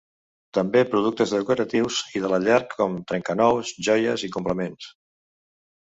També 0.57 0.81
productes 0.93 1.33
decoratius 1.35 1.99
i 2.19 2.23
de 2.25 2.33
la 2.33 2.41
llar 2.47 2.57
com 2.73 2.97
trencanous, 3.13 3.75
joies 3.89 4.25
i 4.29 4.35
complements. 4.39 4.93